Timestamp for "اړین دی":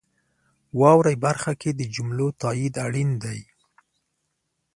2.85-3.39